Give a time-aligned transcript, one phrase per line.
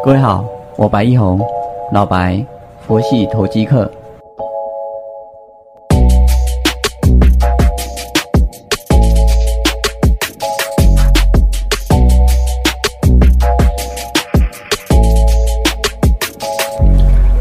[0.00, 0.44] 各位好，
[0.76, 1.40] 我白一红，
[1.92, 2.44] 老白，
[2.86, 3.90] 佛系投机客。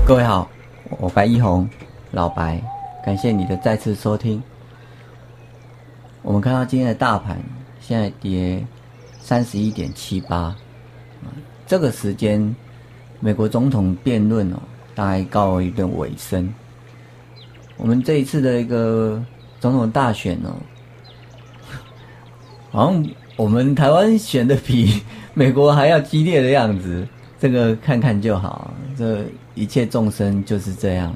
[0.06, 0.48] 各位好，
[1.00, 1.68] 我白一红，
[2.12, 2.62] 老白，
[3.04, 4.42] 感谢你的再次收听。
[6.22, 7.38] 我们看到今天的大盘
[7.80, 8.64] 现在跌
[9.20, 10.56] 三十一点七八，
[11.72, 12.54] 这个时间
[13.22, 14.58] 美国总统辩论哦，
[14.94, 16.54] 大概告一段尾声。
[17.78, 19.24] 我们这一次的一个
[19.62, 20.52] 总统大选哦，
[22.72, 23.06] 好像
[23.38, 25.02] 我们台湾选的比
[25.34, 27.08] 美国还要激烈的样子。
[27.40, 29.24] 这个看看就好，这
[29.56, 31.16] 一切众生就是这样。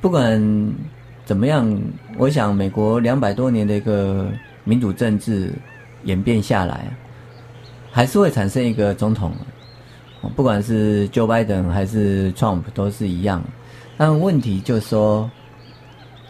[0.00, 0.40] 不管
[1.26, 1.78] 怎么样，
[2.16, 4.30] 我想美国两百多年的一个
[4.64, 5.52] 民主政治
[6.04, 6.90] 演变下来，
[7.92, 9.32] 还是会产生一个总统。
[10.34, 13.40] 不管是 Joe Biden 还是 Trump 都是一样。
[13.96, 15.30] 但问题就是说，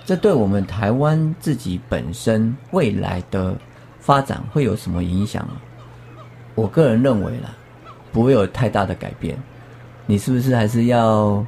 [0.04, 3.56] 这对我们台湾自己本身未来的
[4.00, 5.48] 发展会有什么影响？
[6.54, 7.54] 我个人认为啦。
[8.12, 9.34] 不会有太大的改变，
[10.04, 11.42] 你是不是还是要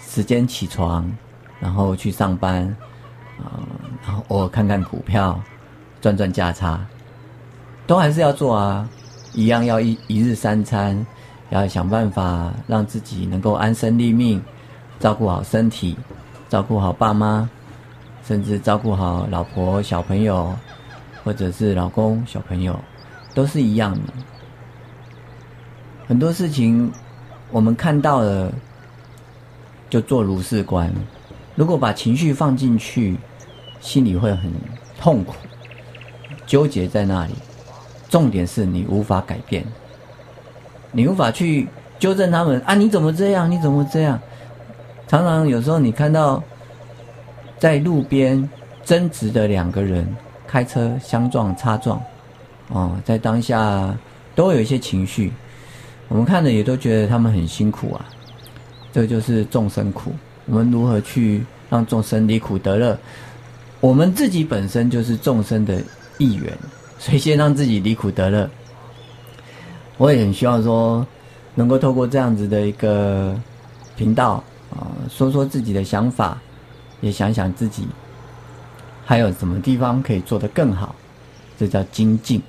[0.00, 1.06] 时间起床，
[1.60, 2.62] 然后去上班，
[3.38, 3.60] 啊，
[4.02, 5.38] 然后偶尔看看股票，
[6.00, 6.80] 赚赚价差，
[7.86, 8.88] 都还是要做啊，
[9.36, 11.06] 一样要一一日三餐，
[11.50, 14.42] 要想办法让自己能够安身立命，
[14.98, 15.94] 照顾好身体，
[16.48, 17.46] 照顾好爸妈，
[18.26, 20.56] 甚至照顾好老婆小朋友，
[21.22, 22.80] 或者是老公小朋友，
[23.34, 24.12] 都是一样的。
[26.08, 26.90] 很多事情，
[27.50, 28.50] 我们看到了
[29.90, 30.90] 就做如是观。
[31.54, 33.18] 如果把情绪放进去，
[33.80, 34.50] 心里会很
[34.98, 35.34] 痛苦，
[36.46, 37.34] 纠结在那里。
[38.08, 39.64] 重点是你无法改变，
[40.92, 41.68] 你无法去
[41.98, 42.74] 纠正他们啊！
[42.74, 43.50] 你怎么这样？
[43.50, 44.18] 你怎么这样？
[45.08, 46.42] 常常有时候你看到
[47.58, 48.48] 在路边
[48.84, 50.06] 争执的两个人
[50.46, 52.00] 开车相撞、擦撞，
[52.68, 53.96] 哦，在当下
[54.34, 55.32] 都有一些情绪。
[56.08, 58.06] 我们看着也都觉得他们很辛苦啊，
[58.92, 60.12] 这就是众生苦。
[60.46, 62.96] 我们如何去让众生离苦得乐？
[63.80, 65.82] 我们自己本身就是众生的
[66.18, 66.52] 一员，
[66.98, 68.48] 所以先让自己离苦得乐。
[69.96, 71.06] 我也很希望说，
[71.54, 73.34] 能够透过这样子的一个
[73.96, 76.40] 频道啊，说说自己的想法，
[77.00, 77.86] 也想想自己
[79.04, 80.94] 还有什么地方可以做得更好。
[81.58, 82.42] 这叫精进。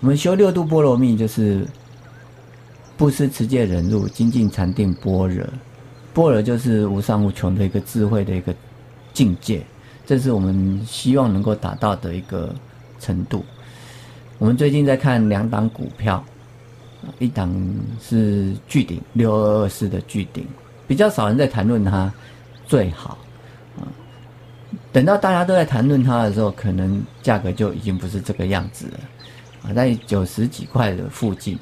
[0.00, 1.66] 我们修六度波罗蜜就是。
[2.96, 5.44] 不思持戒忍辱精进禅定般若，
[6.14, 8.54] 般若就是无上无穷的一个智慧的一个
[9.12, 9.66] 境界，
[10.06, 12.54] 这是我们希望能够达到的一个
[12.98, 13.44] 程度。
[14.38, 16.22] 我们最近在看两档股票，
[17.18, 17.54] 一档
[18.00, 20.46] 是巨顶六二二四的巨顶，
[20.86, 22.12] 比较少人在谈论它，
[22.66, 23.18] 最好。
[24.92, 29.00] 等到大家都在谈论它的时候，可能价格就已经不是这个样子了
[29.64, 31.58] 啊，在九十几块的附近。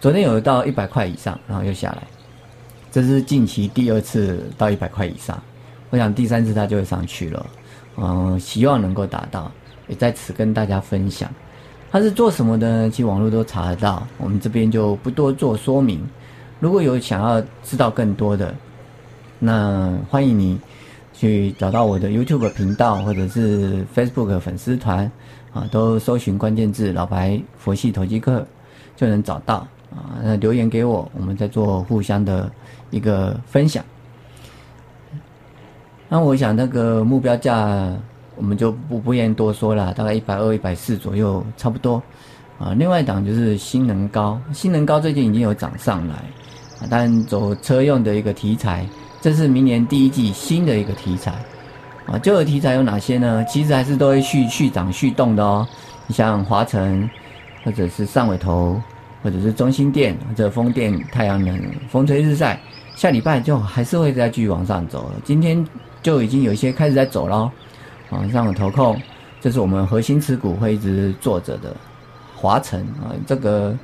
[0.00, 2.02] 昨天有到一百块以上，然后又下来，
[2.92, 5.42] 这是近期第二次到一百块以上，
[5.90, 7.46] 我想第三次它就会上去了，
[7.96, 9.50] 嗯，希望能够达到，
[9.88, 11.30] 也在此跟大家分享，
[11.90, 12.88] 它是做什么的？
[12.90, 16.04] 其实网络都查得到，我们这边就不多做说明。
[16.60, 18.54] 如果有想要知道更多的，
[19.38, 20.58] 那欢迎你
[21.12, 25.10] 去找到我的 YouTube 频道或者是 Facebook 粉丝团，
[25.52, 28.46] 啊，都搜寻关键字“老白佛系投机客”
[28.96, 29.66] 就能找到。
[29.90, 32.50] 啊，那留言给我，我们再做互相的
[32.90, 33.84] 一个分享。
[36.08, 37.92] 那我想那个目标价，
[38.36, 42.02] 我们就不不言多说了，大概一百二、一百四左右，差不多。
[42.58, 48.86] 啊，另外一档就是新能高，新能高最近已经有涨上来，啊，但走车用的一个题材，
[49.20, 51.32] 这是明年第一季新的一个题材。
[52.06, 53.44] 啊，旧的题材有哪些呢？
[53.48, 55.66] 其实还是都会续续涨续动的哦。
[56.06, 57.08] 你像华晨，
[57.64, 58.80] 或者是上尾头。
[59.22, 61.58] 或者是中心电或者风电、太阳能、
[61.88, 62.60] 风吹日晒，
[62.94, 65.10] 下礼拜就还是会再继续往上走。
[65.24, 65.66] 今天
[66.02, 67.50] 就已经有一些开始在走喽，
[68.14, 68.96] 往上的投控，
[69.40, 71.74] 这是我们核心持股会一直做着的。
[72.36, 73.76] 华晨啊，这个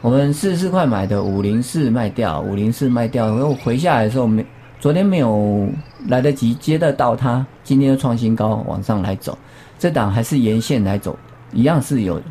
[0.00, 4.44] 我们四十四块买的五零四卖掉，五零四卖掉，然后回下来的时候没，
[4.78, 5.68] 昨天没有
[6.06, 9.36] 来得及接得到它，今天又创新高往上来走，
[9.78, 11.18] 这档还是沿线来走，
[11.52, 12.22] 一样是有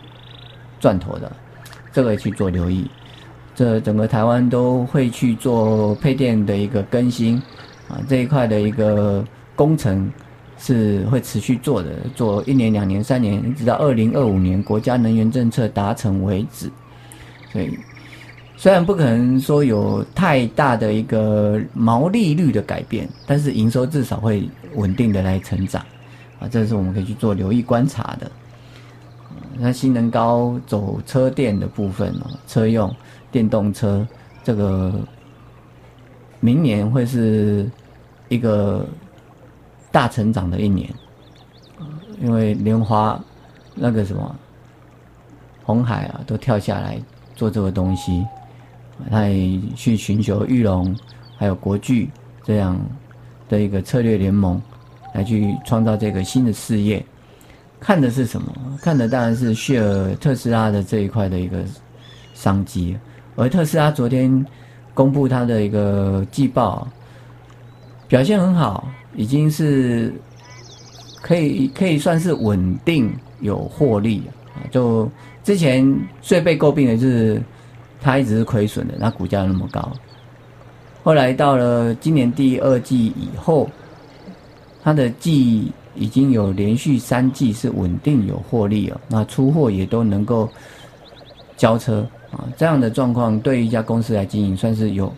[0.80, 1.32] 赚头的。
[1.92, 2.90] 这个去做留意，
[3.56, 7.42] 这整个台湾都会去做配电的一个更新，
[7.90, 9.26] 啊，这一块的一个
[9.56, 10.10] 工程
[10.58, 16.72] 是会持续做的，做一年、两年、三年，直到二零二五年国家能源政策达成为止。
[17.52, 17.78] 所以，
[18.56, 25.82] 虽然不可能说有太大的一个毛利率的改变，但是营收至少会稳定的来成长，
[26.40, 28.30] 啊，这是我们可以去做留意观察的。
[29.60, 32.94] 那新能高走车电的部分哦，车用
[33.32, 34.06] 电动车
[34.44, 34.94] 这个
[36.40, 37.68] 明年会是
[38.30, 38.86] 一个
[39.98, 40.94] 大成长的一年，
[42.22, 43.20] 因为莲花
[43.74, 44.36] 那个什么
[45.64, 47.02] 红海啊都跳下来
[47.36, 48.24] 做这个东西。
[49.10, 50.96] 他也去寻求玉龙，
[51.36, 52.12] 还有国巨
[52.44, 52.80] 这样
[53.50, 54.62] 的一个策略联盟，
[55.16, 57.04] 来去创造这个新的事业。
[57.80, 58.54] 看的是什么？
[58.80, 61.64] 看的当然是谢尔特斯拉的这一块的一个
[62.36, 62.96] 商机。
[63.36, 64.46] 而特斯拉昨天
[64.94, 66.88] 公布它的一个季报，
[68.08, 70.14] 表现很好，已经是
[71.22, 74.24] 可以可以算是稳定有获利
[74.54, 74.64] 啊。
[74.72, 75.10] 就
[75.44, 77.42] 之前最被诟病的是。
[78.00, 79.92] 它一直是亏损的，那股价那么高。
[81.04, 83.68] 后来到了今年第二季以后，
[84.84, 90.48] 它的季已经有连续三季是稳定有获利了，那出货也都能够
[91.58, 95.12] 交车啊，这样的状况对于一家公司来经营，算是有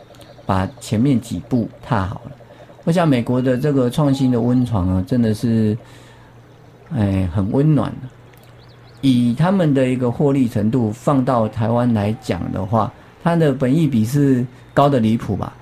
[0.45, 2.31] 把前面几步踏好了。
[2.85, 5.77] 我想美国的这个创新的温床啊，真的是
[6.95, 7.93] 哎很温暖。
[9.01, 12.91] 以他们的一个获利程度放到台湾来讲的话，
[13.23, 15.53] 它的本益比是高的离谱吧？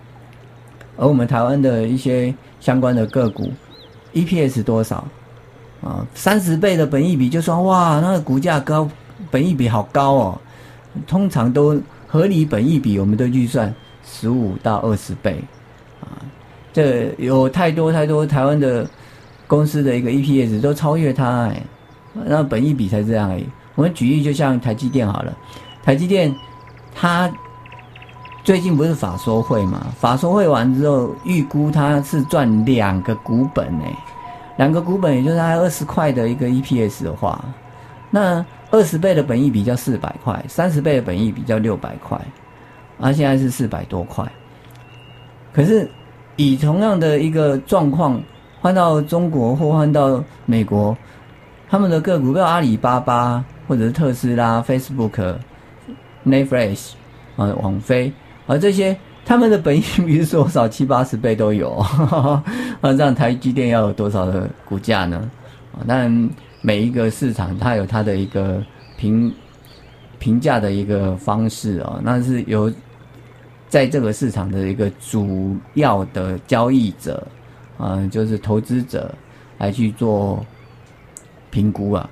[0.97, 3.51] 而我们台湾的一些相关的个股
[4.13, 5.05] ，EPS 多少
[5.83, 6.03] 啊？
[6.15, 8.89] 三十倍的本益比就说哇，那个股价高，
[9.29, 10.41] 本益比好高哦。
[11.05, 13.71] 通常都合理本益比，我们都预算
[14.03, 15.43] 十五到二十倍。
[16.77, 18.87] 这有太多太多台湾的
[19.47, 21.59] 公司的一个 EPS 都超越它哎。
[22.13, 23.47] 那本益比才这样而已。
[23.73, 25.35] 我们举例，就像台积电好了，
[25.83, 26.31] 台积电
[26.93, 27.31] 它
[28.43, 29.87] 最近不是法说会嘛？
[29.99, 33.95] 法说会完之后，预估它是赚两个股本诶，
[34.57, 37.43] 两个股本也就是它二十块的一个 EPS 的话，
[38.11, 42.19] 那二十倍的本益比较四百块，三十倍的本益比较六百块，
[42.99, 44.23] 啊，现在是四百多块。
[45.53, 45.89] 可是
[46.37, 48.19] 以同样的一个状况
[48.61, 50.97] 换到中国或换到美国。
[51.69, 55.35] 他们的个股，比如阿里巴巴，或者是特斯拉、Facebook、
[56.25, 56.91] Netflix
[57.35, 58.09] 啊、网飞
[58.45, 58.95] 而这些，
[59.25, 60.65] 他们的本益比是多少？
[60.65, 61.73] 七八十倍都有。
[62.79, 65.29] 啊，这样台积电要有多少的股价呢？
[65.73, 66.29] 啊，当然
[66.61, 68.63] 每一个市场它有它的一个
[68.95, 69.29] 评
[70.19, 72.71] 评价的一个方式啊，那是由
[73.69, 77.25] 在这个市场的一个主要的交易者
[77.77, 79.13] 啊，就是投资者
[79.57, 80.45] 来去做。
[81.49, 82.07] 评估啊，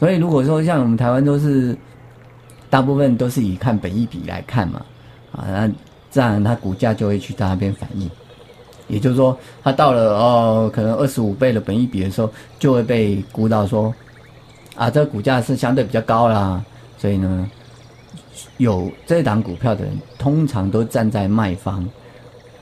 [0.00, 1.76] 所以如果说像我们台湾都是
[2.70, 4.84] 大部分都是以看本益比来看嘛，
[5.30, 5.70] 啊，那
[6.10, 8.10] 这样它股价就会去到那边反应，
[8.88, 13.94] 也就是说，它到了哦，可能二十五倍的本益比的时候，就会被估到说，
[14.74, 16.64] 啊，这个股价是相对比较高啦，
[16.96, 17.48] 所以呢，
[18.58, 21.86] 有这档股票的人通常都站在卖方，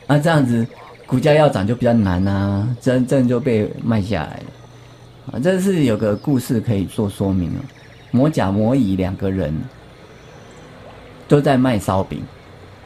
[0.06, 0.66] 那这样子
[1.06, 5.32] 股价要涨就比较难啊，真正就被卖下来了。
[5.32, 7.60] 啊，这是有个故事可以做说明啊。
[8.10, 9.54] 摩甲、摩乙两个人
[11.28, 12.22] 都在卖烧饼，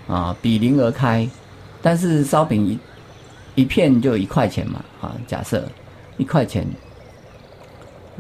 [0.09, 1.28] 啊，比邻而开，
[1.81, 2.78] 但是烧饼一
[3.55, 5.64] 一片就一块钱嘛，啊，假设
[6.16, 6.66] 一块钱，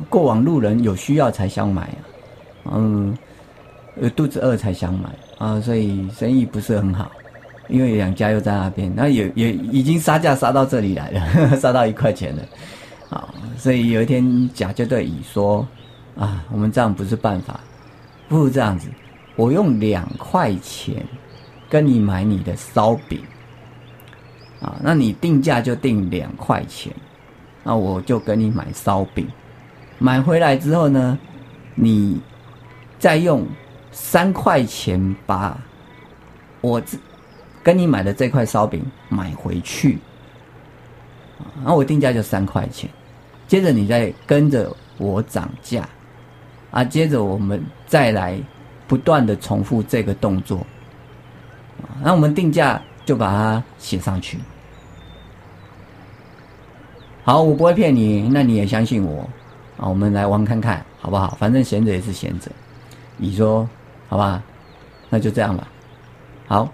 [0.08, 1.82] 过往路人有需要才想买
[2.64, 3.18] 啊，嗯，
[4.16, 7.10] 肚子饿才想买啊，所以生意不是很好，
[7.68, 12.42] 因为两家又在那边，那也也已经杀价杀到这里来了， 杀到一块钱了。
[13.10, 15.66] 啊，所以有一天甲就对乙说
[16.16, 17.60] ：“啊，我们这样不是办法，
[18.26, 18.88] 不如这样子，
[19.36, 21.04] 我用两块钱
[21.68, 23.20] 跟你买你的烧饼，
[24.62, 26.90] 啊，那你定价就定两块钱，
[27.62, 29.28] 那我就跟你买烧饼，
[29.98, 31.18] 买回来之后呢，
[31.74, 32.18] 你
[32.98, 33.46] 再用
[33.92, 35.56] 三块钱把
[36.60, 36.98] 我这
[37.62, 39.98] 跟你买的这块烧饼买回去，
[41.62, 42.90] 那我定价就三块钱。”
[43.46, 45.86] 接着你再跟着我涨价，
[46.70, 48.40] 啊，接着我们再来
[48.88, 50.66] 不断的重复这个动作，
[52.02, 54.38] 那我们定价就把它写上去。
[57.24, 59.28] 好，我不会骗你，那你也相信我，
[59.76, 61.36] 啊，我们来玩看看好不好？
[61.38, 62.50] 反正闲着也是闲着，
[63.18, 63.68] 你说
[64.12, 64.42] 好吧？
[65.08, 65.66] 那就这样吧。
[66.46, 66.70] 好，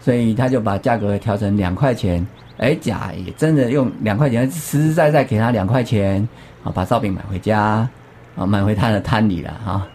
[0.00, 2.26] 所以他就把价格调成两块钱。
[2.58, 6.28] 哎，甲也真的用两块钱，实实在在给他两块钱，
[6.62, 7.88] 啊，把烧饼买回家，
[8.36, 9.88] 啊，买回他的摊里了，哈，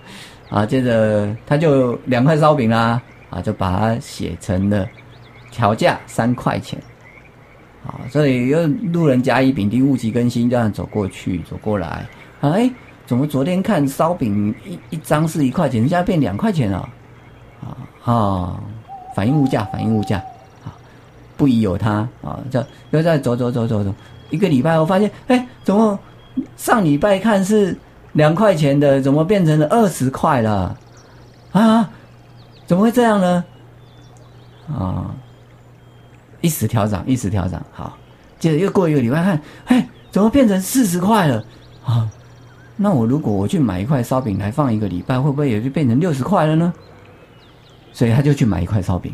[0.50, 4.88] 啊，接着他就两块烧饼啦，啊，就把它写成了
[5.52, 6.82] 调价三块钱。
[7.86, 12.04] 啊，所以又路人甲乙丙丁戊己庚辛这样走过去走过来，
[12.42, 12.68] 哎，
[13.10, 16.88] 怎么昨天看烧饼一一张是一块钱，现在变两块钱了？
[17.60, 17.74] 啊
[18.04, 18.60] 啊，
[19.16, 20.18] 反映物价，反映物价，
[20.64, 20.70] 啊，
[21.36, 23.92] 不疑有他啊，就又在走走走走走，
[24.30, 25.98] 一个礼拜后发现，哎，怎么
[26.56, 27.76] 上礼拜看是
[28.12, 30.78] 两块钱的，怎么变成了二十块了？
[31.52, 31.90] 啊，
[32.68, 33.44] 怎么会这样呢？
[34.68, 35.10] 啊？
[36.42, 37.98] 一时调涨，一时调涨，好，
[38.38, 41.44] 接着又过一个礼拜，看，哎，怎么变成四十块了？
[41.84, 42.08] 啊，
[42.82, 46.74] 那我如果我去买一块烧饼来放一个礼拜，会不会也就变成六十块了呢？
[47.92, 49.14] 所以他就去买一块烧饼，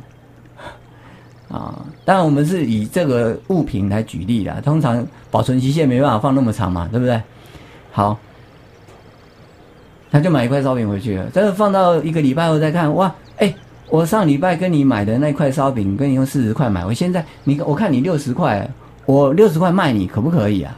[1.50, 7.19] 啊，当然我们是以这个物品来举例的，通常保存期限没办法放那么长嘛，对不对？
[7.91, 8.17] 好，
[10.12, 13.53] 他就买一块烧饼回去了，但是放到一个礼拜后再看，哇，哎。
[13.88, 18.67] 我上礼拜跟你买的那块烧饼，跟你用四十块买，我现在你我看你六十块，
[19.05, 20.77] 我六十块卖你，可不可以啊？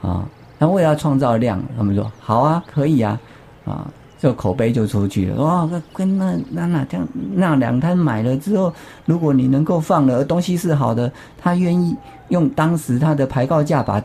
[0.00, 0.28] 啊，
[0.60, 3.18] 那为了要创造量，他们说好啊，可以啊，
[3.64, 5.42] 啊，这口碑就出去了。
[5.42, 8.72] 哇，跟那那那这样那两摊买了之后，
[9.06, 11.96] 如果你能够放了东西是好的，他愿意
[12.28, 14.00] 用当时他的排告价把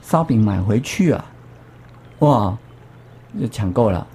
[0.00, 1.24] 烧饼买回去啊，
[2.20, 2.56] 哇，
[3.38, 4.06] 就抢购了，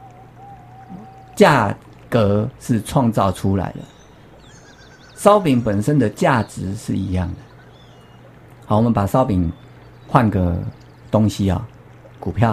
[1.36, 1.76] 价。
[2.08, 3.80] 格是创造出来的，
[5.16, 7.36] 烧饼本身的价值是一样的。
[8.66, 9.52] 好，我们把烧饼
[10.08, 10.56] 换个
[11.16, 11.66] 东西啊，
[12.20, 12.52] 股票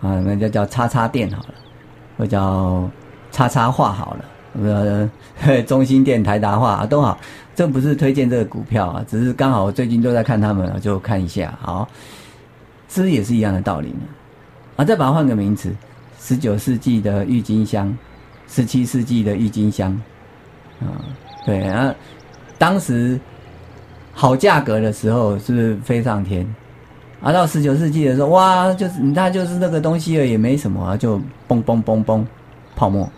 [0.00, 1.54] 啊，那就叫叉叉店好了，
[2.18, 2.90] 或叫
[3.30, 5.10] 叉叉化好了，
[5.44, 7.16] 呃，中心店、台达化都好。
[7.54, 11.56] 这不是推荐这个股票啊，只是刚好我最近都在看他们，就看一下。
[11.60, 11.88] 好，
[12.88, 14.00] 是不是也是一样的道理呢？
[14.76, 15.72] 啊，再把它换个名词，
[16.18, 17.96] 十九世纪的郁金香。
[18.48, 19.92] 十七世纪的郁金香，
[20.80, 20.84] 啊，
[21.46, 21.94] 对啊，
[22.58, 23.18] 当时
[24.12, 26.46] 好价格的时候是不是飞上天？
[27.22, 32.24] 啊，到十九世纪的时候，哇，就是它就是那个东西了，也没什么，就嘣嘣嘣嘣，
[32.74, 33.08] 泡沫。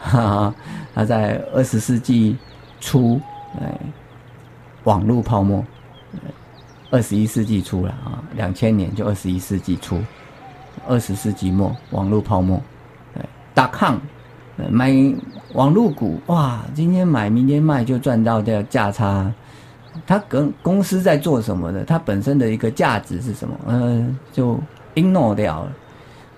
[0.00, 0.54] 哈哈，
[0.94, 2.36] 它在二十世纪
[2.80, 3.20] 初，
[3.60, 3.78] 哎，
[4.84, 5.62] 网络泡沫，
[6.90, 10.00] 二十一世纪初了啊，两千年就二十一世纪初，
[10.88, 12.58] 二十世纪末网络泡沫，
[13.14, 13.22] 对，
[13.52, 14.00] 大抗。
[14.70, 14.90] 买
[15.52, 19.30] 网络股哇，今天买明天卖就赚到这价差。
[20.06, 21.84] 它跟公司在做什么的？
[21.84, 23.54] 它本身的一个价值是什么？
[23.66, 24.58] 嗯，就
[24.94, 25.72] ignore 掉了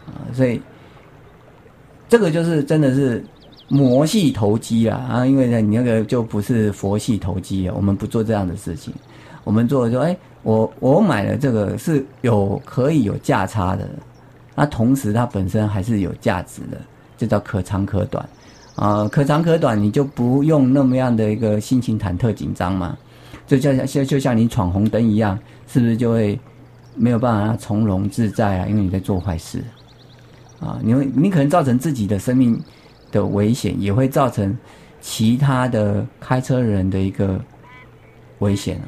[0.07, 0.25] 啊。
[0.33, 0.61] 所以
[2.09, 3.23] 这个就是真的是
[3.69, 5.27] 魔系投机啊啊！
[5.27, 7.75] 因为呢，你那个就不是佛系投机啊。
[7.77, 8.95] 我们不做这样的事情，
[9.45, 13.87] 我们做的说，哎，我我买了这个是有可以有价差的，
[14.55, 16.79] 那同时它本身还是有价值的。
[17.19, 18.29] 这叫可长可短，
[18.77, 22.97] 啊，可长可短，你就不用那么样的一个心情忐忑紧张嘛，
[23.49, 25.37] 就像像就像你闯红灯一样，
[25.67, 26.39] 是不是就会
[26.95, 28.67] 没有办法从容自在啊？
[28.69, 29.65] 因为你在做坏事，
[30.61, 32.63] 啊，你会你可能造成自己的生命
[33.11, 34.57] 的危险，也会造成
[35.01, 37.41] 其他的开车人的一个
[38.41, 38.87] 危险啊，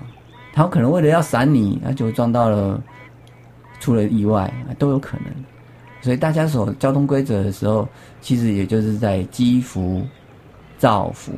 [0.52, 2.82] 他可能为了要闪你，那就撞到了，
[3.80, 5.26] 出了意外都有可能。
[6.02, 7.88] 所以大家守交通规则的时候，
[8.20, 10.02] 其实也就是在积福、
[10.76, 11.32] 造福。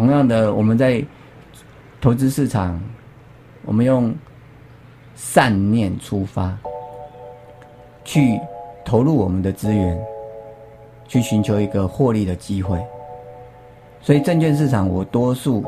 [0.00, 1.04] 同样的，我们在
[2.00, 2.80] 投资市场，
[3.66, 4.14] 我们用
[5.14, 6.56] 善念出发，
[8.02, 8.40] 去
[8.82, 10.02] 投入我们的资源，
[11.06, 12.82] 去寻求一个获利的机会。
[14.00, 15.62] 所以证券市场，我多数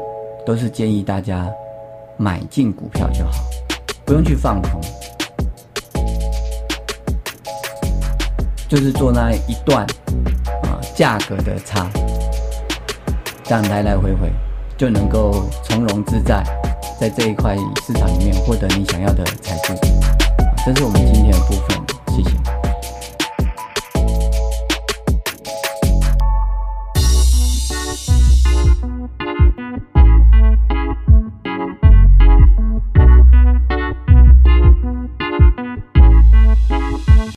[0.47, 1.47] 都是建议大家
[2.17, 3.45] 买进股票就好，
[4.07, 4.81] 不用去放空。
[8.67, 9.85] 就是做那一段
[10.63, 11.87] 啊价格的差，
[13.45, 14.33] 这样来来回回
[14.79, 16.43] 就能够从容自在，
[17.01, 17.57] 在这一块
[17.87, 19.75] 市场里面获得你想要的财富。
[20.65, 22.62] 这是我们今天的部分，谢谢。